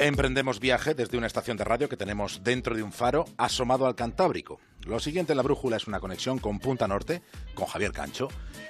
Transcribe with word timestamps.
Emprendemos 0.00 0.58
viaje 0.58 0.94
desde 0.94 1.16
una 1.16 1.28
estación 1.28 1.56
de 1.56 1.62
radio 1.62 1.88
que 1.88 1.96
tenemos 1.96 2.42
dentro 2.42 2.74
de 2.74 2.82
un 2.82 2.92
faro 2.92 3.26
asomado 3.36 3.86
al 3.86 3.94
Cantábrico. 3.94 4.58
Lo 4.84 4.98
siguiente 4.98 5.32
en 5.32 5.36
la 5.36 5.44
brújula 5.44 5.76
es 5.76 5.86
una 5.86 6.00
conexión 6.00 6.38
con 6.38 6.58
Punta 6.58 6.88
Norte, 6.88 7.22
con 7.54 7.66
Javier 7.66 7.92
Cancho, 7.92 8.28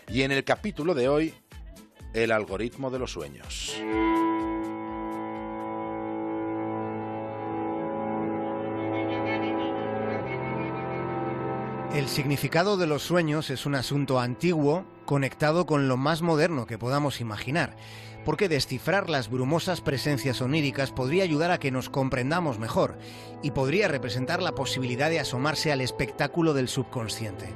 y 0.08 0.22
en 0.22 0.32
el 0.32 0.44
capítulo 0.44 0.94
de 0.94 1.08
hoy, 1.08 1.34
el 2.12 2.30
algoritmo 2.30 2.90
de 2.90 2.98
los 2.98 3.12
sueños. 3.12 3.74
El 11.94 12.08
significado 12.08 12.76
de 12.76 12.86
los 12.86 13.02
sueños 13.02 13.48
es 13.48 13.64
un 13.64 13.76
asunto 13.76 14.20
antiguo 14.20 14.84
conectado 15.04 15.66
con 15.66 15.88
lo 15.88 15.96
más 15.96 16.22
moderno 16.22 16.66
que 16.66 16.78
podamos 16.78 17.20
imaginar, 17.20 17.76
porque 18.24 18.48
descifrar 18.48 19.10
las 19.10 19.30
brumosas 19.30 19.80
presencias 19.80 20.40
oníricas 20.40 20.90
podría 20.90 21.24
ayudar 21.24 21.50
a 21.50 21.58
que 21.58 21.70
nos 21.70 21.90
comprendamos 21.90 22.58
mejor 22.58 22.98
y 23.42 23.50
podría 23.50 23.88
representar 23.88 24.42
la 24.42 24.54
posibilidad 24.54 25.10
de 25.10 25.20
asomarse 25.20 25.72
al 25.72 25.80
espectáculo 25.80 26.54
del 26.54 26.68
subconsciente. 26.68 27.52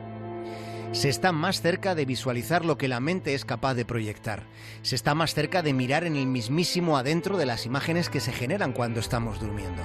Se 0.93 1.11
está 1.11 1.33
más 1.33 1.61
cerca 1.61 1.95
de 1.95 2.07
visualizar 2.07 2.65
lo 2.65 2.79
que 2.79 2.89
la 2.89 2.99
mente 2.99 3.35
es 3.35 3.45
capaz 3.45 3.75
de 3.75 3.85
proyectar. 3.85 4.45
Se 4.81 4.95
está 4.95 5.15
más 5.15 5.35
cerca 5.35 5.63
de 5.63 5.75
mirar 5.75 6.05
en 6.05 6.17
el 6.17 6.27
mismísimo 6.27 6.97
adentro 6.97 7.37
de 7.37 7.45
las 7.45 7.67
imágenes 7.67 8.09
que 8.09 8.21
se 8.21 8.33
generan 8.33 8.73
cuando 8.73 8.99
estamos 8.99 9.39
durmiendo. 9.39 9.83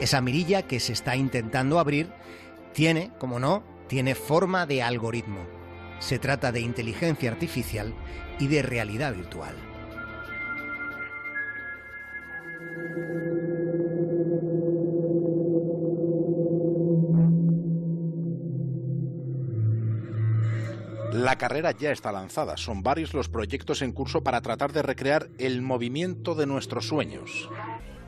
Esa 0.00 0.20
mirilla 0.20 0.62
que 0.62 0.80
se 0.80 0.92
está 0.92 1.16
intentando 1.16 1.78
abrir 1.78 2.12
tiene, 2.74 3.10
como 3.18 3.38
no, 3.38 3.62
tiene 3.88 4.14
forma 4.14 4.66
de 4.66 4.82
algoritmo. 4.82 5.61
Se 6.02 6.18
trata 6.18 6.50
de 6.50 6.60
inteligencia 6.60 7.30
artificial 7.30 7.94
y 8.40 8.48
de 8.48 8.60
realidad 8.60 9.14
virtual. 9.14 9.54
La 21.12 21.38
carrera 21.38 21.70
ya 21.70 21.92
está 21.92 22.10
lanzada. 22.10 22.56
Son 22.56 22.82
varios 22.82 23.14
los 23.14 23.28
proyectos 23.28 23.80
en 23.80 23.92
curso 23.92 24.24
para 24.24 24.40
tratar 24.40 24.72
de 24.72 24.82
recrear 24.82 25.28
el 25.38 25.62
movimiento 25.62 26.34
de 26.34 26.46
nuestros 26.46 26.88
sueños. 26.88 27.48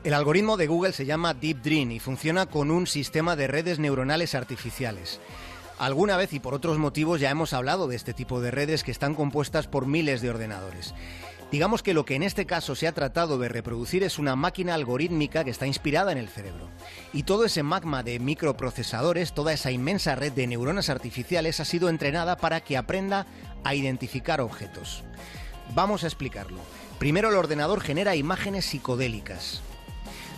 El 0.03 0.13
algoritmo 0.13 0.57
de 0.57 0.67
Google 0.67 0.91
se 0.91 1.05
llama 1.05 1.33
Deep 1.33 1.61
Dream 1.61 1.91
y 1.91 1.99
funciona 1.99 2.47
con 2.47 2.71
un 2.71 2.87
sistema 2.87 3.37
de 3.37 3.47
redes 3.47 3.79
neuronales 3.79 4.35
artificiales. 4.35 5.21
Alguna 5.77 6.15
vez 6.15 6.31
y 6.31 6.39
por 6.39 6.53
otros 6.53 6.77
motivos 6.77 7.19
ya 7.19 7.29
hemos 7.29 7.51
hablado 7.51 7.87
de 7.87 7.97
este 7.97 8.13
tipo 8.13 8.39
de 8.39 8.49
redes 8.49 8.83
que 8.83 8.91
están 8.91 9.13
compuestas 9.13 9.67
por 9.67 9.87
miles 9.87 10.21
de 10.21 10.29
ordenadores. 10.29 10.93
Digamos 11.51 11.83
que 11.83 11.93
lo 11.93 12.05
que 12.05 12.15
en 12.15 12.23
este 12.23 12.45
caso 12.45 12.75
se 12.75 12.87
ha 12.87 12.93
tratado 12.93 13.37
de 13.37 13.49
reproducir 13.49 14.03
es 14.03 14.17
una 14.17 14.35
máquina 14.35 14.73
algorítmica 14.73 15.43
que 15.43 15.51
está 15.51 15.67
inspirada 15.67 16.13
en 16.13 16.17
el 16.17 16.29
cerebro. 16.29 16.69
Y 17.13 17.23
todo 17.23 17.45
ese 17.45 17.61
magma 17.61 18.03
de 18.03 18.19
microprocesadores, 18.19 19.33
toda 19.33 19.53
esa 19.53 19.69
inmensa 19.71 20.15
red 20.15 20.31
de 20.31 20.47
neuronas 20.47 20.89
artificiales 20.89 21.59
ha 21.59 21.65
sido 21.65 21.89
entrenada 21.89 22.37
para 22.37 22.61
que 22.61 22.77
aprenda 22.77 23.27
a 23.63 23.75
identificar 23.75 24.41
objetos. 24.41 25.03
Vamos 25.73 26.03
a 26.03 26.07
explicarlo. 26.07 26.59
Primero 26.99 27.29
el 27.29 27.35
ordenador 27.35 27.81
genera 27.81 28.15
imágenes 28.15 28.65
psicodélicas 28.65 29.61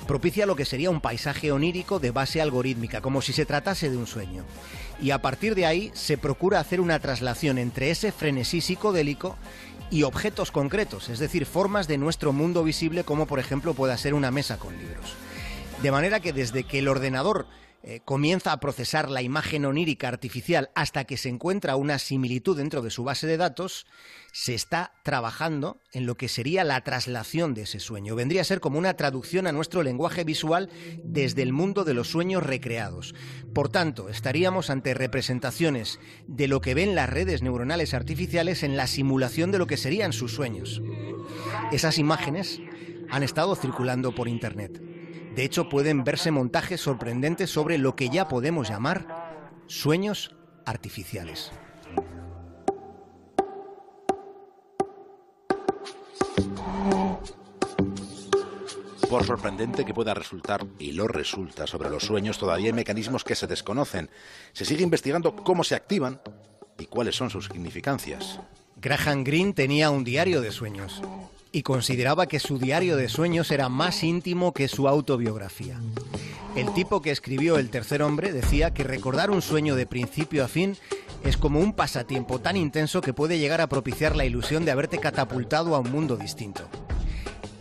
propicia 0.08 0.46
lo 0.46 0.56
que 0.56 0.66
sería 0.66 0.90
un 0.90 1.02
paisaje 1.02 1.52
onírico 1.52 2.00
de 2.00 2.12
base 2.12 2.42
algorítmica, 2.42 3.02
como 3.02 3.22
si 3.22 3.34
se 3.34 3.46
tratase 3.46 3.90
de 3.92 3.98
un 3.98 4.08
sueño. 4.08 4.46
Y 5.02 5.12
a 5.12 5.22
partir 5.22 5.56
de 5.56 5.66
ahí 5.66 5.92
se 5.94 6.18
procura 6.18 6.60
hacer 6.60 6.82
una 6.82 7.00
traslación 7.00 7.58
entre 7.58 7.92
ese 7.92 8.12
frenesí 8.12 8.62
psicodélico 8.62 9.36
y 9.90 10.04
objetos 10.04 10.52
concretos, 10.52 11.10
es 11.10 11.20
decir, 11.20 11.46
formas 11.46 11.88
de 11.88 11.98
nuestro 11.98 12.34
mundo 12.34 12.64
visible 12.64 13.04
como 13.04 13.26
por 13.26 13.40
ejemplo 13.40 13.74
pueda 13.74 13.98
ser 13.98 14.14
una 14.14 14.32
mesa 14.32 14.58
con 14.58 14.78
libros. 14.78 15.14
De 15.82 15.92
manera 15.92 16.20
que 16.20 16.34
desde 16.34 16.64
que 16.64 16.80
el 16.80 16.88
ordenador 16.88 17.46
eh, 17.84 18.02
comienza 18.04 18.52
a 18.52 18.60
procesar 18.60 19.10
la 19.10 19.22
imagen 19.22 19.64
onírica 19.64 20.08
artificial 20.08 20.72
hasta 20.76 21.06
que 21.06 21.16
se 21.16 21.30
encuentra 21.30 21.76
una 21.76 22.00
similitud 22.00 22.58
dentro 22.58 22.82
de 22.82 22.90
su 22.90 23.04
base 23.04 23.28
de 23.28 23.38
datos, 23.38 23.86
se 24.32 24.54
está 24.54 24.94
trabajando 25.04 25.82
en 25.92 26.06
lo 26.06 26.16
que 26.16 26.28
sería 26.28 26.64
la 26.64 26.82
traslación 26.84 27.54
de 27.54 27.64
ese 27.64 27.80
sueño. 27.80 28.16
Vendría 28.16 28.42
a 28.42 28.46
ser 28.46 28.60
como 28.60 28.78
una 28.78 28.96
traducción 28.96 29.48
a 29.48 29.52
nuestro 29.52 29.84
lenguaje 29.84 30.24
visual 30.24 30.70
desde 31.04 31.44
el 31.44 31.54
mundo 31.54 31.84
de 31.84 31.94
los 31.94 32.10
sueños 32.10 32.44
recreados. 32.44 33.16
Por 33.54 33.70
tanto, 33.70 34.10
estaríamos 34.10 34.70
ante 34.70 34.94
representaciones 34.94 36.00
de 36.28 36.48
lo 36.48 36.62
que 36.62 36.74
ven 36.74 36.96
las 36.96 37.10
redes 37.10 37.42
neuronales 37.42 37.94
artificiales 37.94 38.64
en 38.64 38.76
la 38.76 38.88
simulación 38.88 39.52
de 39.52 39.60
lo 39.60 39.68
que 39.68 39.78
serían 39.78 40.14
sus 40.14 40.34
sueños. 40.34 40.82
Esas 41.72 41.98
imágenes 41.98 42.60
han 43.10 43.24
estado 43.24 43.56
circulando 43.56 44.14
por 44.14 44.28
Internet. 44.28 44.97
De 45.38 45.44
hecho, 45.44 45.70
pueden 45.70 46.04
verse 46.04 46.32
montajes 46.32 46.82
sorprendentes 46.82 47.52
sobre 47.52 47.78
lo 47.78 47.96
que 47.96 48.10
ya 48.10 48.28
podemos 48.28 48.70
llamar 48.70 49.06
sueños 49.68 50.36
artificiales. 50.66 51.52
Por 59.08 59.24
sorprendente 59.28 59.86
que 59.86 59.94
pueda 59.94 60.16
resultar, 60.16 60.66
y 60.80 60.94
lo 60.94 61.08
resulta 61.08 61.68
sobre 61.68 61.92
los 61.92 62.04
sueños, 62.04 62.40
todavía 62.40 62.70
hay 62.70 62.74
mecanismos 62.74 63.24
que 63.24 63.36
se 63.36 63.46
desconocen. 63.46 64.10
Se 64.54 64.66
sigue 64.66 64.82
investigando 64.82 65.36
cómo 65.36 65.64
se 65.64 65.76
activan 65.76 66.20
y 66.80 66.88
cuáles 66.88 67.16
son 67.16 67.30
sus 67.30 67.46
significancias. 67.46 68.40
Graham 68.78 69.24
Greene 69.24 69.54
tenía 69.54 69.92
un 69.92 70.04
diario 70.04 70.42
de 70.42 70.52
sueños 70.52 71.04
y 71.52 71.64
consideraba 71.64 72.28
que 72.28 72.40
su 72.40 72.58
diario 72.58 72.98
de 72.98 73.10
sueños 73.10 73.52
era 73.52 73.70
más 73.70 74.04
íntimo 74.04 74.54
que 74.54 74.68
su 74.68 74.88
autobiografía. 74.88 75.80
El 76.56 76.74
tipo 76.74 77.02
que 77.02 77.12
escribió 77.12 77.58
El 77.58 77.70
tercer 77.70 78.02
hombre 78.02 78.34
decía 78.34 78.74
que 78.74 78.84
recordar 78.84 79.30
un 79.30 79.42
sueño 79.42 79.76
de 79.76 79.86
principio 79.86 80.44
a 80.44 80.48
fin 80.48 80.76
es 81.24 81.38
como 81.38 81.60
un 81.60 81.74
pasatiempo 81.74 82.40
tan 82.40 82.58
intenso 82.58 83.02
que 83.02 83.14
puede 83.14 83.38
llegar 83.38 83.62
a 83.62 83.68
propiciar 83.68 84.16
la 84.16 84.26
ilusión 84.26 84.66
de 84.66 84.72
haberte 84.72 84.98
catapultado 84.98 85.76
a 85.76 85.80
un 85.80 85.92
mundo 85.92 86.18
distinto. 86.18 86.68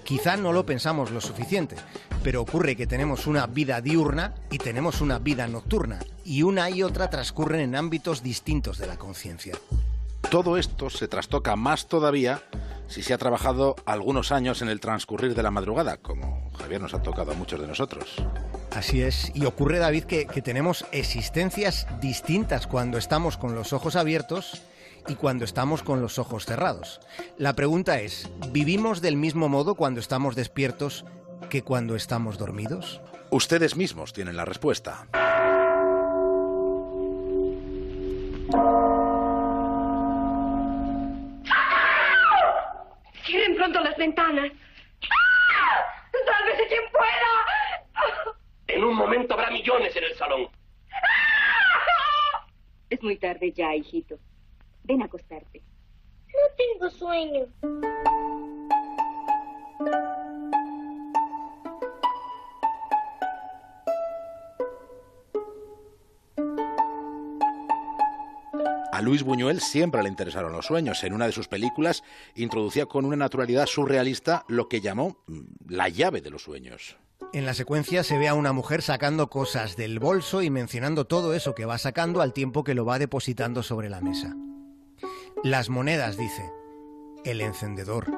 Quizá 0.05 0.37
no 0.37 0.53
lo 0.53 0.65
pensamos 0.65 1.11
lo 1.11 1.21
suficiente, 1.21 1.77
pero 2.23 2.41
ocurre 2.41 2.77
que 2.77 2.87
tenemos 2.87 3.27
una 3.27 3.47
vida 3.47 3.81
diurna 3.81 4.35
y 4.51 4.59
tenemos 4.59 5.01
una 5.01 5.19
vida 5.19 5.47
nocturna, 5.49 5.99
y 6.25 6.43
una 6.43 6.71
y 6.71 6.83
otra 6.83 7.11
transcurren 7.11 7.61
en 7.61 7.77
ámbitos 7.77 8.23
distintos 8.23 8.79
de 8.79 8.87
la 8.87 8.97
conciencia. 8.97 9.59
Todo 10.31 10.57
esto 10.57 10.91
se 10.91 11.09
trastoca 11.09 11.57
más 11.57 11.87
todavía 11.87 12.43
si 12.89 13.03
se 13.03 13.15
ha 13.15 13.19
trabajado 13.19 13.77
algunos 13.85 14.33
años 14.33 14.63
en 14.63 14.69
el 14.69 14.81
transcurrir 14.81 15.35
de 15.35 15.43
la 15.43 15.51
madrugada, 15.51 15.97
como 15.97 16.51
Javier 16.59 16.81
nos 16.81 16.95
ha 16.95 17.03
tocado 17.03 17.33
a 17.33 17.35
muchos 17.35 17.61
de 17.61 17.67
nosotros. 17.67 18.17
Así 18.71 19.03
es, 19.03 19.33
y 19.35 19.47
ocurre 19.47 19.79
David 19.79 20.05
que, 20.05 20.27
tenemos 20.43 20.85
existencias 20.93 21.87
distintas 22.01 22.67
cuando 22.67 22.99
estamos 22.99 23.37
con 23.37 23.55
los 23.55 23.73
ojos 23.73 23.97
abiertos 23.97 24.63
y 25.09 25.15
cuando 25.15 25.45
estamos 25.45 25.83
con 25.83 26.01
los 26.03 26.19
ojos 26.19 26.47
cerrados. 26.47 27.01
La 27.39 27.55
pregunta 27.55 28.01
es, 28.01 28.29
¿vivimos 28.51 29.01
del 29.01 29.17
mismo 29.17 29.49
modo 29.49 29.75
cuando 29.75 30.01
estamos 30.01 30.37
despiertos 30.37 31.05
que 31.49 31.63
cuando 31.63 31.97
estamos 31.97 32.39
dormidos? 32.39 33.01
Ustedes 33.31 33.77
mismos 33.77 34.13
tienen 34.13 34.37
la 34.37 34.45
respuesta. 34.45 35.09
Pronto 43.67 43.81
las 43.81 43.97
ventanas. 43.97 44.53
¡Sálvese 46.25 46.69
quien 46.69 46.83
pueda! 46.93 48.23
En 48.69 48.85
un 48.85 48.95
momento 48.95 49.35
habrá 49.35 49.51
millones 49.51 49.95
en 49.97 50.05
el 50.05 50.15
salón. 50.15 50.49
Es 52.91 53.03
muy 53.03 53.17
tarde 53.17 53.53
ya, 53.53 53.75
hijito. 53.75 54.19
Ven 54.85 55.03
a 55.03 55.07
acostarte. 55.07 55.63
No 56.29 56.55
tengo 56.57 56.91
sueño. 56.91 57.47
A 68.97 69.03
Luis 69.03 69.25
Buñuel 69.25 69.61
siempre 69.61 70.03
le 70.03 70.09
interesaron 70.09 70.53
los 70.53 70.65
sueños. 70.65 71.05
En 71.05 71.13
una 71.13 71.27
de 71.27 71.33
sus 71.33 71.49
películas 71.49 72.03
introducía 72.35 72.87
con 72.87 73.05
una 73.05 73.17
naturalidad 73.17 73.67
surrealista 73.67 74.47
lo 74.49 74.71
que 74.71 74.81
llamó 74.81 75.19
mm, 75.27 75.41
la 75.69 75.91
llave 75.91 76.23
de 76.23 76.31
los 76.31 76.45
sueños. 76.45 76.97
En 77.35 77.45
la 77.45 77.53
secuencia 77.53 78.03
se 78.05 78.17
ve 78.17 78.27
a 78.27 78.33
una 78.33 78.55
mujer 78.55 78.81
sacando 78.81 79.29
cosas 79.29 79.77
del 79.77 79.99
bolso 79.99 80.41
y 80.41 80.49
mencionando 80.49 81.07
todo 81.07 81.35
eso 81.35 81.55
que 81.55 81.67
va 81.67 81.77
sacando 81.77 82.23
al 82.23 82.33
tiempo 82.33 82.65
que 82.65 82.73
lo 82.73 82.87
va 82.87 82.99
depositando 82.99 83.63
sobre 83.63 83.91
la 83.91 84.01
mesa. 84.01 84.35
Las 85.45 85.69
monedas, 85.69 86.17
dice, 86.17 86.51
el 87.27 87.43
encendedor, 87.43 88.11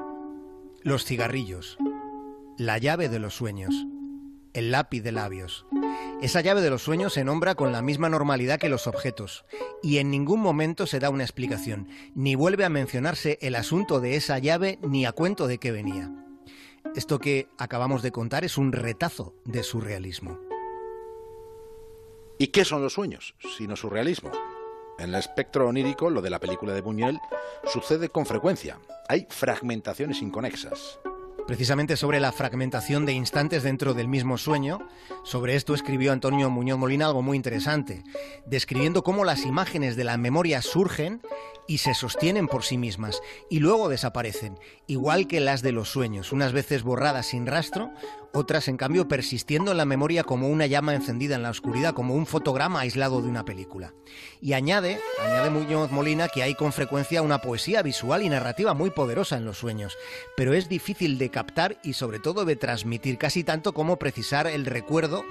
los 0.81 1.03
cigarrillos, 1.03 1.77
la 2.57 2.77
llave 2.77 3.09
de 3.09 3.19
los 3.19 3.35
sueños, 3.35 3.75
el 4.53 4.71
lápiz 4.71 5.01
de 5.01 5.11
labios, 5.11 5.65
esa 6.21 6.41
llave 6.41 6.61
de 6.61 6.69
los 6.69 6.83
sueños 6.83 7.13
se 7.13 7.23
nombra 7.23 7.55
con 7.55 7.71
la 7.71 7.81
misma 7.81 8.09
normalidad 8.09 8.59
que 8.59 8.67
los 8.67 8.87
objetos, 8.87 9.45
y 9.81 9.99
en 9.99 10.11
ningún 10.11 10.41
momento 10.41 10.85
se 10.85 10.99
da 10.99 11.09
una 11.09 11.23
explicación, 11.23 11.87
ni 12.13 12.35
vuelve 12.35 12.65
a 12.65 12.69
mencionarse 12.69 13.37
el 13.41 13.55
asunto 13.55 14.01
de 14.01 14.15
esa 14.17 14.37
llave 14.37 14.79
ni 14.81 15.05
a 15.05 15.13
cuento 15.13 15.47
de 15.47 15.59
qué 15.59 15.71
venía. 15.71 16.11
Esto 16.95 17.19
que 17.19 17.47
acabamos 17.57 18.01
de 18.01 18.11
contar 18.11 18.43
es 18.43 18.57
un 18.57 18.73
retazo 18.73 19.33
de 19.45 19.63
surrealismo. 19.63 20.39
¿Y 22.37 22.47
qué 22.47 22.65
son 22.65 22.81
los 22.81 22.93
sueños, 22.93 23.35
sino 23.57 23.75
surrealismo? 23.75 24.31
En 24.97 25.09
el 25.09 25.15
espectro 25.15 25.67
onírico, 25.69 26.09
lo 26.09 26.21
de 26.21 26.29
la 26.29 26.39
película 26.39 26.73
de 26.73 26.81
Buñuel, 26.81 27.19
sucede 27.65 28.09
con 28.09 28.25
frecuencia. 28.25 28.79
Hay 29.07 29.25
fragmentaciones 29.29 30.21
inconexas. 30.21 30.99
Precisamente 31.49 31.97
sobre 31.97 32.19
la 32.19 32.31
fragmentación 32.31 33.07
de 33.07 33.13
instantes 33.13 33.63
dentro 33.63 33.95
del 33.95 34.07
mismo 34.07 34.37
sueño, 34.37 34.87
sobre 35.23 35.55
esto 35.55 35.73
escribió 35.73 36.11
Antonio 36.11 36.51
Muñoz 36.51 36.77
Molina 36.77 37.07
algo 37.07 37.23
muy 37.23 37.37
interesante, 37.37 38.03
describiendo 38.45 39.01
cómo 39.01 39.25
las 39.25 39.47
imágenes 39.47 39.95
de 39.95 40.03
la 40.03 40.15
memoria 40.17 40.61
surgen 40.61 41.21
y 41.69 41.77
se 41.77 41.93
sostienen 41.93 42.47
por 42.47 42.63
sí 42.63 42.79
mismas 42.79 43.21
y 43.47 43.59
luego 43.59 43.89
desaparecen, 43.89 44.57
igual 44.87 45.27
que 45.27 45.39
las 45.39 45.61
de 45.61 45.71
los 45.71 45.87
sueños, 45.89 46.31
unas 46.31 46.51
veces 46.51 46.81
borradas 46.81 47.27
sin 47.27 47.45
rastro, 47.45 47.91
otras 48.33 48.67
en 48.67 48.75
cambio 48.75 49.07
persistiendo 49.07 49.71
en 49.71 49.77
la 49.77 49.85
memoria 49.85 50.23
como 50.23 50.49
una 50.49 50.65
llama 50.65 50.95
encendida 50.95 51.35
en 51.35 51.43
la 51.43 51.51
oscuridad, 51.51 51.93
como 51.93 52.15
un 52.15 52.25
fotograma 52.25 52.79
aislado 52.79 53.21
de 53.21 53.27
una 53.27 53.45
película. 53.45 53.93
Y 54.41 54.53
añade, 54.53 54.99
añade 55.23 55.51
Muñoz 55.51 55.91
Molina 55.91 56.27
que 56.27 56.41
hay 56.41 56.55
con 56.55 56.73
frecuencia 56.73 57.21
una 57.21 57.39
poesía 57.39 57.83
visual 57.83 58.23
y 58.23 58.29
narrativa 58.29 58.73
muy 58.73 58.89
poderosa 58.89 59.37
en 59.37 59.45
los 59.45 59.59
sueños, 59.59 59.95
pero 60.35 60.55
es 60.55 60.69
difícil 60.69 61.19
de 61.19 61.29
captar 61.29 61.79
y 61.83 61.93
sobre 61.93 62.17
todo 62.17 62.45
de 62.45 62.55
transmitir 62.55 63.19
casi 63.19 63.43
tanto 63.43 63.75
como 63.75 63.99
precisar 63.99 64.47
el 64.47 64.65
recuerdo 64.65 65.23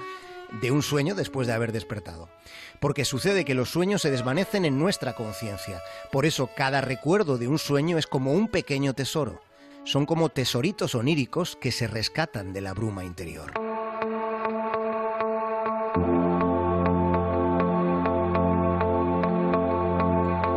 de 0.61 0.71
un 0.71 0.81
sueño 0.81 1.15
después 1.15 1.47
de 1.47 1.53
haber 1.53 1.71
despertado. 1.71 2.29
Porque 2.79 3.05
sucede 3.05 3.45
que 3.45 3.53
los 3.53 3.69
sueños 3.69 4.01
se 4.01 4.11
desvanecen 4.11 4.65
en 4.65 4.79
nuestra 4.79 5.13
conciencia. 5.13 5.81
Por 6.11 6.25
eso 6.25 6.49
cada 6.55 6.81
recuerdo 6.81 7.37
de 7.37 7.47
un 7.47 7.59
sueño 7.59 7.97
es 7.97 8.07
como 8.07 8.33
un 8.33 8.47
pequeño 8.47 8.93
tesoro. 8.93 9.41
Son 9.83 10.05
como 10.05 10.29
tesoritos 10.29 10.95
oníricos 10.95 11.55
que 11.55 11.71
se 11.71 11.87
rescatan 11.87 12.53
de 12.53 12.61
la 12.61 12.73
bruma 12.73 13.05
interior. 13.05 13.53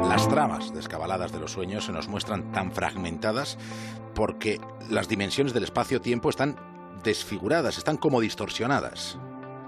Las 0.09 0.29
tramas 0.29 0.75
descabaladas 0.75 1.33
de 1.33 1.41
los 1.41 1.53
sueños 1.53 1.87
se 1.87 1.93
nos 1.93 2.09
muestran 2.09 2.53
tan 2.53 2.73
fragmentadas 2.73 3.57
porque 4.15 4.61
las 4.91 5.09
dimensiones 5.09 5.55
del 5.55 5.65
espacio-tiempo 5.65 6.29
están 6.29 6.57
desfiguradas, 7.03 7.79
están 7.79 7.97
como 7.97 8.21
distorsionadas. 8.21 9.19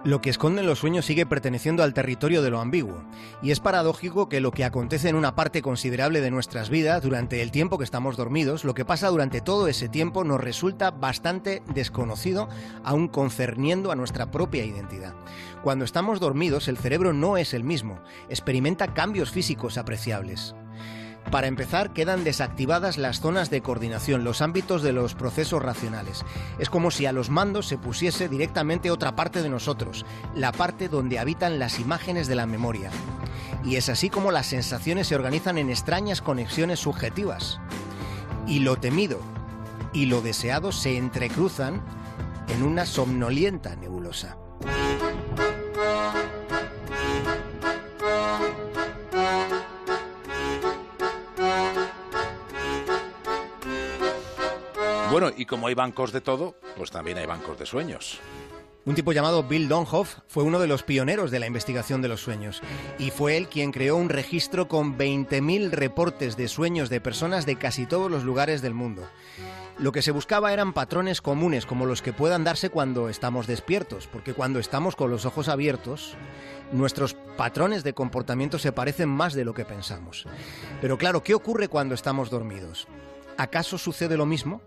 Lo 0.04 0.20
que 0.20 0.28
esconden 0.28 0.66
los 0.66 0.80
sueños 0.80 1.06
sigue 1.06 1.24
perteneciendo 1.24 1.82
al 1.82 1.94
territorio 1.94 2.42
de 2.42 2.50
lo 2.50 2.60
ambiguo, 2.60 3.02
y 3.40 3.52
es 3.52 3.60
paradójico 3.60 4.28
que 4.28 4.42
lo 4.42 4.50
que 4.50 4.66
acontece 4.66 5.08
en 5.08 5.16
una 5.16 5.34
parte 5.34 5.62
considerable 5.62 6.20
de 6.20 6.30
nuestras 6.30 6.68
vidas 6.68 7.02
durante 7.02 7.40
el 7.40 7.50
tiempo 7.50 7.78
que 7.78 7.84
estamos 7.84 8.18
dormidos, 8.18 8.64
lo 8.64 8.74
que 8.74 8.84
pasa 8.84 9.08
durante 9.08 9.40
todo 9.40 9.66
ese 9.66 9.88
tiempo 9.88 10.22
nos 10.22 10.42
resulta 10.42 10.90
bastante 10.90 11.62
desconocido, 11.72 12.50
aun 12.84 13.08
concerniendo 13.08 13.90
a 13.92 13.96
nuestra 13.96 14.30
propia 14.30 14.66
identidad. 14.66 15.14
Cuando 15.62 15.86
estamos 15.86 16.20
dormidos, 16.20 16.68
el 16.68 16.76
cerebro 16.76 17.14
no 17.14 17.38
es 17.38 17.54
el 17.54 17.64
mismo, 17.64 17.98
experimenta 18.28 18.92
cambios 18.92 19.30
físicos 19.30 19.78
apreciables. 19.78 20.54
Para 21.30 21.46
empezar, 21.46 21.92
quedan 21.92 22.22
desactivadas 22.22 22.98
las 22.98 23.20
zonas 23.20 23.50
de 23.50 23.60
coordinación, 23.60 24.24
los 24.24 24.40
ámbitos 24.40 24.82
de 24.82 24.92
los 24.92 25.14
procesos 25.14 25.62
racionales. 25.62 26.24
Es 26.58 26.70
como 26.70 26.90
si 26.90 27.06
a 27.06 27.12
los 27.12 27.30
mandos 27.30 27.66
se 27.66 27.78
pusiese 27.78 28.28
directamente 28.28 28.90
otra 28.90 29.16
parte 29.16 29.42
de 29.42 29.48
nosotros, 29.48 30.06
la 30.34 30.52
parte 30.52 30.88
donde 30.88 31.18
habitan 31.18 31.58
las 31.58 31.80
imágenes 31.80 32.28
de 32.28 32.36
la 32.36 32.46
memoria. 32.46 32.90
Y 33.64 33.76
es 33.76 33.88
así 33.88 34.10
como 34.10 34.30
las 34.30 34.46
sensaciones 34.46 35.08
se 35.08 35.14
organizan 35.14 35.58
en 35.58 35.70
extrañas 35.70 36.20
conexiones 36.20 36.80
subjetivas. 36.80 37.58
Y 38.46 38.60
lo 38.60 38.76
temido 38.76 39.18
y 39.92 40.06
lo 40.06 40.20
deseado 40.20 40.72
se 40.72 40.98
entrecruzan 40.98 41.82
en 42.48 42.62
una 42.62 42.84
somnolienta 42.84 43.74
nebulosa. 43.76 44.36
Bueno, 55.10 55.30
y 55.36 55.46
como 55.46 55.66
hay 55.66 55.74
bancos 55.74 56.12
de 56.12 56.20
todo, 56.20 56.56
pues 56.76 56.90
también 56.90 57.18
hay 57.18 57.26
bancos 57.26 57.58
de 57.58 57.66
sueños. 57.66 58.20
Un 58.86 58.94
tipo 58.94 59.12
llamado 59.12 59.44
Bill 59.44 59.68
Donhoff 59.68 60.18
fue 60.26 60.42
uno 60.42 60.58
de 60.58 60.66
los 60.66 60.82
pioneros 60.82 61.30
de 61.30 61.38
la 61.38 61.46
investigación 61.46 62.02
de 62.02 62.08
los 62.08 62.20
sueños 62.20 62.60
y 62.98 63.10
fue 63.10 63.38
él 63.38 63.48
quien 63.48 63.72
creó 63.72 63.96
un 63.96 64.10
registro 64.10 64.68
con 64.68 64.98
20.000 64.98 65.70
reportes 65.70 66.36
de 66.36 66.48
sueños 66.48 66.90
de 66.90 67.00
personas 67.00 67.46
de 67.46 67.56
casi 67.56 67.86
todos 67.86 68.10
los 68.10 68.24
lugares 68.24 68.60
del 68.60 68.74
mundo. 68.74 69.08
Lo 69.78 69.90
que 69.90 70.02
se 70.02 70.10
buscaba 70.10 70.52
eran 70.52 70.72
patrones 70.72 71.20
comunes 71.20 71.64
como 71.64 71.86
los 71.86 72.02
que 72.02 72.12
puedan 72.12 72.44
darse 72.44 72.68
cuando 72.68 73.08
estamos 73.08 73.46
despiertos, 73.46 74.06
porque 74.06 74.34
cuando 74.34 74.58
estamos 74.58 74.96
con 74.96 75.10
los 75.10 75.24
ojos 75.24 75.48
abiertos, 75.48 76.14
nuestros 76.70 77.14
patrones 77.36 77.84
de 77.84 77.94
comportamiento 77.94 78.58
se 78.58 78.72
parecen 78.72 79.08
más 79.08 79.32
de 79.32 79.44
lo 79.44 79.54
que 79.54 79.64
pensamos. 79.64 80.26
Pero 80.80 80.98
claro, 80.98 81.22
¿qué 81.22 81.34
ocurre 81.34 81.68
cuando 81.68 81.94
estamos 81.94 82.30
dormidos? 82.30 82.86
¿Acaso 83.36 83.78
sucede 83.78 84.16
lo 84.16 84.26
mismo? 84.26 84.60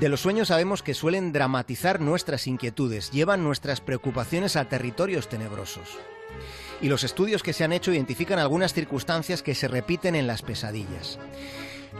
De 0.00 0.10
los 0.10 0.20
sueños 0.20 0.48
sabemos 0.48 0.82
que 0.82 0.92
suelen 0.92 1.32
dramatizar 1.32 2.02
nuestras 2.02 2.46
inquietudes, 2.46 3.10
llevan 3.12 3.42
nuestras 3.42 3.80
preocupaciones 3.80 4.54
a 4.56 4.68
territorios 4.68 5.26
tenebrosos. 5.28 5.96
Y 6.82 6.88
los 6.88 7.02
estudios 7.02 7.42
que 7.42 7.54
se 7.54 7.64
han 7.64 7.72
hecho 7.72 7.92
identifican 7.92 8.38
algunas 8.38 8.74
circunstancias 8.74 9.42
que 9.42 9.54
se 9.54 9.68
repiten 9.68 10.14
en 10.14 10.26
las 10.26 10.42
pesadillas. 10.42 11.18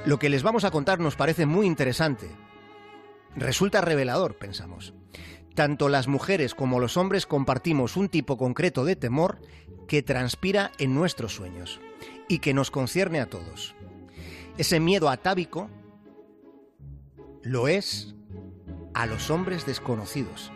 Lo 0.04 0.18
que 0.18 0.28
les 0.28 0.42
vamos 0.42 0.64
a 0.64 0.70
contar 0.70 1.00
nos 1.00 1.16
parece 1.16 1.46
muy 1.46 1.64
interesante. 1.66 2.28
Resulta 3.34 3.80
revelador, 3.80 4.36
pensamos. 4.36 4.92
Tanto 5.54 5.88
las 5.88 6.06
mujeres 6.06 6.54
como 6.54 6.80
los 6.80 6.98
hombres 6.98 7.24
compartimos 7.24 7.96
un 7.96 8.10
tipo 8.10 8.36
concreto 8.36 8.84
de 8.84 8.96
temor 8.96 9.40
que 9.88 10.02
transpira 10.02 10.70
en 10.78 10.94
nuestros 10.94 11.34
sueños 11.34 11.80
y 12.28 12.40
que 12.40 12.52
nos 12.52 12.70
concierne 12.70 13.20
a 13.20 13.30
todos. 13.30 13.74
Ese 14.58 14.80
miedo 14.80 15.08
atávico 15.08 15.70
lo 17.46 17.68
es 17.68 18.14
a 18.92 19.06
los 19.06 19.30
hombres 19.30 19.66
desconocidos. 19.66 20.50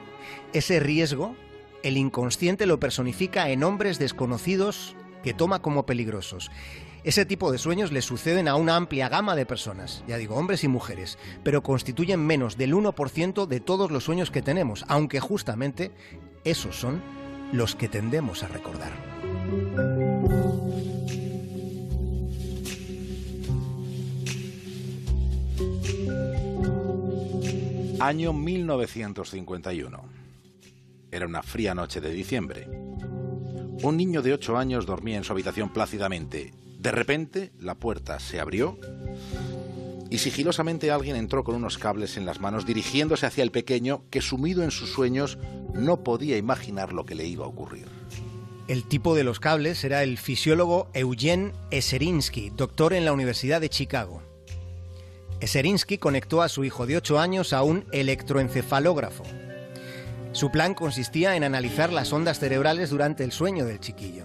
Ese 0.52 0.80
riesgo, 0.80 1.36
el 1.84 1.96
inconsciente 1.96 2.66
lo 2.66 2.80
personifica 2.80 3.48
en 3.50 3.62
hombres 3.62 4.00
desconocidos 4.00 4.96
que 5.22 5.32
toma 5.32 5.62
como 5.62 5.86
peligrosos. 5.86 6.50
Ese 7.04 7.24
tipo 7.24 7.52
de 7.52 7.58
sueños 7.58 7.92
le 7.92 8.02
suceden 8.02 8.48
a 8.48 8.56
una 8.56 8.74
amplia 8.76 9.08
gama 9.08 9.36
de 9.36 9.46
personas, 9.46 10.02
ya 10.08 10.16
digo, 10.16 10.34
hombres 10.34 10.64
y 10.64 10.68
mujeres, 10.68 11.16
pero 11.44 11.62
constituyen 11.62 12.26
menos 12.26 12.56
del 12.58 12.74
1% 12.74 13.46
de 13.46 13.60
todos 13.60 13.90
los 13.90 14.04
sueños 14.04 14.30
que 14.30 14.42
tenemos, 14.42 14.84
aunque 14.88 15.20
justamente 15.20 15.92
esos 16.44 16.76
son 16.76 17.00
los 17.52 17.76
que 17.76 17.88
tendemos 17.88 18.42
a 18.42 18.48
recordar. 18.48 19.09
Año 28.00 28.32
1951. 28.32 30.02
Era 31.10 31.26
una 31.26 31.42
fría 31.42 31.74
noche 31.74 32.00
de 32.00 32.10
diciembre. 32.10 32.66
Un 32.66 33.98
niño 33.98 34.22
de 34.22 34.32
8 34.32 34.56
años 34.56 34.86
dormía 34.86 35.18
en 35.18 35.24
su 35.24 35.34
habitación 35.34 35.70
plácidamente. 35.70 36.54
De 36.78 36.92
repente, 36.92 37.52
la 37.58 37.74
puerta 37.74 38.18
se 38.18 38.40
abrió 38.40 38.78
y 40.08 40.16
sigilosamente 40.16 40.90
alguien 40.90 41.14
entró 41.14 41.44
con 41.44 41.54
unos 41.54 41.76
cables 41.76 42.16
en 42.16 42.24
las 42.24 42.40
manos 42.40 42.64
dirigiéndose 42.64 43.26
hacia 43.26 43.44
el 43.44 43.50
pequeño 43.50 44.04
que 44.08 44.22
sumido 44.22 44.62
en 44.62 44.70
sus 44.70 44.90
sueños 44.90 45.36
no 45.74 46.02
podía 46.02 46.38
imaginar 46.38 46.94
lo 46.94 47.04
que 47.04 47.14
le 47.14 47.26
iba 47.26 47.44
a 47.44 47.48
ocurrir. 47.48 47.86
El 48.66 48.84
tipo 48.84 49.14
de 49.14 49.24
los 49.24 49.40
cables 49.40 49.84
era 49.84 50.02
el 50.02 50.16
fisiólogo 50.16 50.88
Eugene 50.94 51.52
Eserinsky, 51.70 52.48
doctor 52.48 52.94
en 52.94 53.04
la 53.04 53.12
Universidad 53.12 53.60
de 53.60 53.68
Chicago. 53.68 54.22
Eserinsky 55.40 55.96
conectó 55.96 56.42
a 56.42 56.48
su 56.48 56.64
hijo 56.64 56.86
de 56.86 56.98
8 56.98 57.18
años 57.18 57.52
a 57.52 57.62
un 57.62 57.86
electroencefalógrafo. 57.92 59.24
Su 60.32 60.50
plan 60.50 60.74
consistía 60.74 61.34
en 61.34 61.44
analizar 61.44 61.92
las 61.92 62.12
ondas 62.12 62.38
cerebrales 62.38 62.90
durante 62.90 63.24
el 63.24 63.32
sueño 63.32 63.64
del 63.64 63.80
chiquillo. 63.80 64.24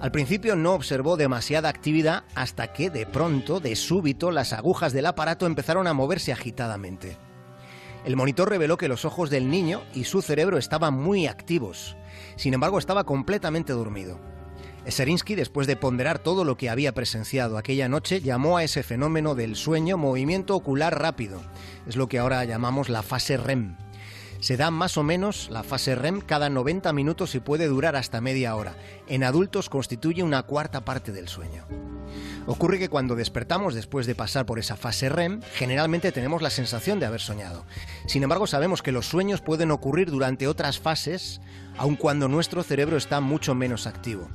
Al 0.00 0.10
principio 0.10 0.56
no 0.56 0.72
observó 0.72 1.16
demasiada 1.16 1.68
actividad 1.68 2.24
hasta 2.34 2.72
que 2.72 2.90
de 2.90 3.06
pronto, 3.06 3.60
de 3.60 3.76
súbito, 3.76 4.30
las 4.32 4.52
agujas 4.52 4.92
del 4.92 5.06
aparato 5.06 5.46
empezaron 5.46 5.86
a 5.86 5.94
moverse 5.94 6.32
agitadamente. 6.32 7.16
El 8.04 8.16
monitor 8.16 8.48
reveló 8.48 8.76
que 8.76 8.88
los 8.88 9.04
ojos 9.04 9.30
del 9.30 9.50
niño 9.50 9.82
y 9.94 10.04
su 10.04 10.20
cerebro 10.20 10.58
estaban 10.58 10.94
muy 10.94 11.26
activos. 11.26 11.96
Sin 12.36 12.54
embargo, 12.54 12.78
estaba 12.78 13.04
completamente 13.04 13.72
dormido. 13.72 14.18
Serinsky, 14.86 15.34
después 15.34 15.66
de 15.66 15.76
ponderar 15.76 16.18
todo 16.18 16.44
lo 16.44 16.56
que 16.56 16.70
había 16.70 16.92
presenciado 16.92 17.58
aquella 17.58 17.88
noche, 17.88 18.20
llamó 18.20 18.56
a 18.56 18.64
ese 18.64 18.82
fenómeno 18.82 19.34
del 19.34 19.56
sueño 19.56 19.96
movimiento 19.96 20.56
ocular 20.56 20.98
rápido. 20.98 21.40
Es 21.86 21.96
lo 21.96 22.08
que 22.08 22.18
ahora 22.18 22.44
llamamos 22.44 22.88
la 22.88 23.02
fase 23.02 23.36
REM. 23.36 23.76
Se 24.40 24.56
da 24.56 24.70
más 24.70 24.96
o 24.96 25.02
menos 25.02 25.50
la 25.50 25.62
fase 25.62 25.94
REM 25.94 26.22
cada 26.22 26.48
90 26.48 26.92
minutos 26.94 27.34
y 27.34 27.40
puede 27.40 27.66
durar 27.66 27.94
hasta 27.94 28.22
media 28.22 28.56
hora. 28.56 28.74
En 29.06 29.22
adultos 29.22 29.68
constituye 29.68 30.22
una 30.22 30.44
cuarta 30.44 30.82
parte 30.82 31.12
del 31.12 31.28
sueño. 31.28 31.66
Ocurre 32.46 32.78
que 32.78 32.88
cuando 32.88 33.16
despertamos 33.16 33.74
después 33.74 34.06
de 34.06 34.14
pasar 34.14 34.46
por 34.46 34.58
esa 34.58 34.76
fase 34.76 35.10
REM, 35.10 35.42
generalmente 35.54 36.10
tenemos 36.10 36.40
la 36.40 36.48
sensación 36.48 36.98
de 36.98 37.06
haber 37.06 37.20
soñado. 37.20 37.66
Sin 38.06 38.22
embargo, 38.22 38.46
sabemos 38.46 38.82
que 38.82 38.92
los 38.92 39.06
sueños 39.06 39.42
pueden 39.42 39.70
ocurrir 39.70 40.10
durante 40.10 40.48
otras 40.48 40.80
fases, 40.80 41.42
aun 41.76 41.96
cuando 41.96 42.26
nuestro 42.26 42.62
cerebro 42.62 42.96
está 42.96 43.20
mucho 43.20 43.54
menos 43.54 43.86
activo. 43.86 44.30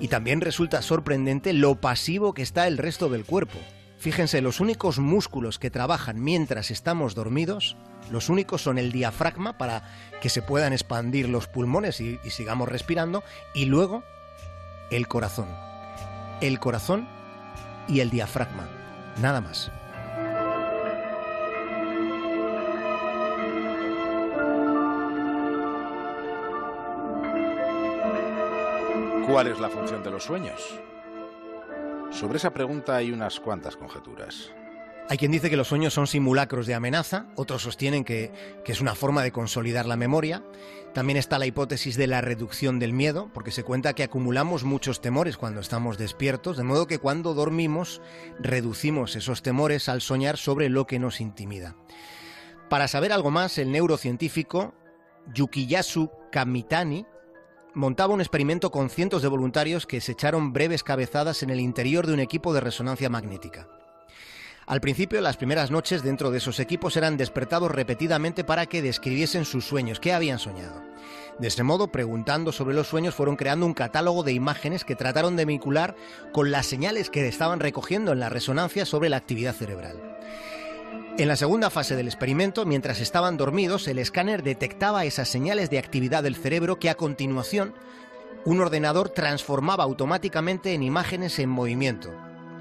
Y 0.00 0.08
también 0.08 0.40
resulta 0.40 0.82
sorprendente 0.82 1.52
lo 1.52 1.80
pasivo 1.80 2.34
que 2.34 2.42
está 2.42 2.66
el 2.66 2.78
resto 2.78 3.08
del 3.08 3.24
cuerpo. 3.24 3.58
Fíjense, 3.98 4.42
los 4.42 4.60
únicos 4.60 4.98
músculos 4.98 5.58
que 5.58 5.70
trabajan 5.70 6.22
mientras 6.22 6.70
estamos 6.70 7.14
dormidos, 7.14 7.76
los 8.10 8.28
únicos 8.28 8.62
son 8.62 8.76
el 8.76 8.92
diafragma 8.92 9.56
para 9.56 9.82
que 10.20 10.28
se 10.28 10.42
puedan 10.42 10.72
expandir 10.72 11.28
los 11.28 11.46
pulmones 11.46 12.00
y, 12.00 12.18
y 12.22 12.30
sigamos 12.30 12.68
respirando, 12.68 13.22
y 13.54 13.64
luego 13.64 14.02
el 14.90 15.08
corazón. 15.08 15.48
El 16.40 16.58
corazón 16.58 17.08
y 17.88 18.00
el 18.00 18.10
diafragma, 18.10 18.68
nada 19.22 19.40
más. 19.40 19.70
¿Cuál 29.26 29.46
es 29.46 29.58
la 29.58 29.70
función 29.70 30.02
de 30.02 30.10
los 30.10 30.24
sueños? 30.24 30.78
Sobre 32.10 32.36
esa 32.36 32.52
pregunta 32.52 32.96
hay 32.96 33.10
unas 33.10 33.40
cuantas 33.40 33.74
conjeturas. 33.74 34.52
Hay 35.08 35.16
quien 35.16 35.32
dice 35.32 35.48
que 35.48 35.56
los 35.56 35.68
sueños 35.68 35.94
son 35.94 36.06
simulacros 36.06 36.66
de 36.66 36.74
amenaza, 36.74 37.26
otros 37.34 37.62
sostienen 37.62 38.04
que, 38.04 38.32
que, 38.64 38.72
es 38.72 38.82
una 38.82 38.94
forma 38.94 39.22
de 39.22 39.32
consolidar 39.32 39.86
la 39.86 39.96
memoria. 39.96 40.42
También 40.92 41.16
está 41.16 41.38
la 41.38 41.46
hipótesis 41.46 41.96
de 41.96 42.06
la 42.06 42.20
reducción 42.20 42.78
del 42.78 42.92
miedo, 42.92 43.30
porque 43.32 43.50
se 43.50 43.64
cuenta 43.64 43.94
que 43.94 44.02
acumulamos 44.02 44.64
muchos 44.64 45.00
temores 45.00 45.38
cuando 45.38 45.60
estamos 45.60 45.96
despiertos, 45.96 46.58
de 46.58 46.64
modo 46.64 46.86
que 46.86 46.98
cuando 46.98 47.32
dormimos 47.32 48.02
reducimos 48.38 49.16
esos 49.16 49.42
temores 49.42 49.88
al 49.88 50.02
soñar 50.02 50.36
sobre 50.36 50.68
lo 50.68 50.86
que 50.86 50.98
nos 50.98 51.20
intimida. 51.20 51.76
Para 52.68 52.88
saber 52.88 53.12
algo 53.12 53.30
más, 53.30 53.56
el 53.56 53.72
neurocientífico 53.72 54.74
Yukiyasu 55.32 56.10
Kamitani 56.30 57.06
montaba 57.74 58.14
un 58.14 58.20
experimento 58.20 58.70
con 58.70 58.88
cientos 58.88 59.22
de 59.22 59.28
voluntarios 59.28 59.86
que 59.86 60.00
se 60.00 60.12
echaron 60.12 60.52
breves 60.52 60.82
cabezadas 60.82 61.42
en 61.42 61.50
el 61.50 61.60
interior 61.60 62.06
de 62.06 62.14
un 62.14 62.20
equipo 62.20 62.54
de 62.54 62.60
resonancia 62.60 63.10
magnética. 63.10 63.66
Al 64.66 64.80
principio, 64.80 65.20
las 65.20 65.36
primeras 65.36 65.70
noches 65.70 66.02
dentro 66.02 66.30
de 66.30 66.38
esos 66.38 66.58
equipos 66.58 66.96
eran 66.96 67.18
despertados 67.18 67.70
repetidamente 67.70 68.44
para 68.44 68.64
que 68.64 68.80
describiesen 68.80 69.44
sus 69.44 69.66
sueños, 69.66 70.00
qué 70.00 70.14
habían 70.14 70.38
soñado. 70.38 70.82
De 71.38 71.48
ese 71.48 71.62
modo, 71.64 71.88
preguntando 71.88 72.50
sobre 72.52 72.74
los 72.74 72.86
sueños, 72.86 73.14
fueron 73.14 73.36
creando 73.36 73.66
un 73.66 73.74
catálogo 73.74 74.22
de 74.22 74.32
imágenes 74.32 74.84
que 74.84 74.94
trataron 74.94 75.36
de 75.36 75.44
vincular 75.44 75.96
con 76.32 76.50
las 76.50 76.64
señales 76.66 77.10
que 77.10 77.26
estaban 77.28 77.60
recogiendo 77.60 78.12
en 78.12 78.20
la 78.20 78.30
resonancia 78.30 78.86
sobre 78.86 79.10
la 79.10 79.18
actividad 79.18 79.54
cerebral. 79.54 80.00
En 81.16 81.28
la 81.28 81.36
segunda 81.36 81.70
fase 81.70 81.94
del 81.94 82.08
experimento, 82.08 82.66
mientras 82.66 82.98
estaban 82.98 83.36
dormidos, 83.36 83.86
el 83.86 84.00
escáner 84.00 84.42
detectaba 84.42 85.04
esas 85.04 85.28
señales 85.28 85.70
de 85.70 85.78
actividad 85.78 86.24
del 86.24 86.34
cerebro 86.34 86.80
que 86.80 86.90
a 86.90 86.96
continuación 86.96 87.72
un 88.44 88.60
ordenador 88.60 89.10
transformaba 89.10 89.84
automáticamente 89.84 90.74
en 90.74 90.82
imágenes 90.82 91.38
en 91.38 91.50
movimiento, 91.50 92.12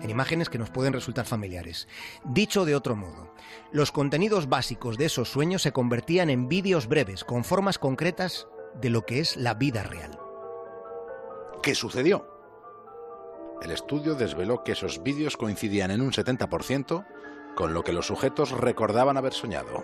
en 0.03 0.11
imágenes 0.11 0.49
que 0.49 0.59
nos 0.59 0.69
pueden 0.69 0.93
resultar 0.93 1.25
familiares. 1.25 1.87
Dicho 2.25 2.63
de 2.63 2.75
otro 2.75 2.95
modo, 2.95 3.33
los 3.71 3.91
contenidos 3.91 4.47
básicos 4.47 4.99
de 4.99 5.05
esos 5.05 5.31
sueños 5.31 5.63
se 5.63 5.71
convertían 5.71 6.29
en 6.29 6.47
vídeos 6.47 6.87
breves, 6.87 7.23
con 7.23 7.43
formas 7.43 7.79
concretas 7.79 8.47
de 8.79 8.91
lo 8.91 9.03
que 9.03 9.19
es 9.19 9.35
la 9.35 9.55
vida 9.55 9.81
real. 9.81 10.19
¿Qué 11.63 11.73
sucedió? 11.73 12.27
El 13.63 13.71
estudio 13.71 14.13
desveló 14.13 14.63
que 14.63 14.73
esos 14.73 15.01
vídeos 15.01 15.37
coincidían 15.37 15.89
en 15.89 16.01
un 16.01 16.11
70% 16.11 17.03
con 17.55 17.73
lo 17.73 17.83
que 17.83 17.93
los 17.93 18.07
sujetos 18.07 18.51
recordaban 18.51 19.17
haber 19.17 19.33
soñado. 19.33 19.83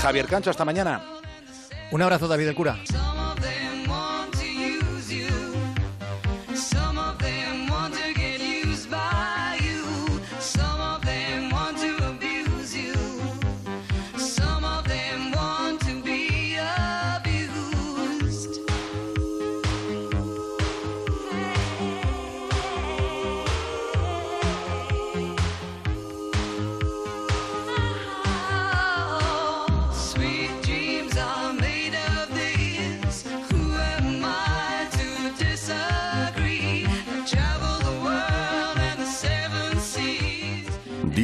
Javier 0.00 0.26
Cancho, 0.26 0.50
hasta 0.50 0.64
mañana. 0.64 1.04
Un 1.92 2.02
abrazo, 2.02 2.26
David 2.26 2.48
el 2.48 2.54
Cura. 2.54 2.78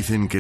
Dicen 0.07 0.29
que 0.29 0.35